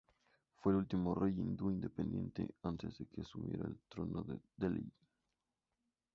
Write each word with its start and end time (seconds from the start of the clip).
Fue 0.55 0.71
el 0.73 0.79
último 0.79 1.13
rey 1.13 1.31
hindú 1.39 1.69
independiente, 1.69 2.55
antes 2.63 2.97
de 2.97 3.05
que 3.05 3.21
asumiera 3.21 3.67
el 3.67 3.77
trono 3.87 4.23
de 4.23 4.39
Delhi. 4.57 4.91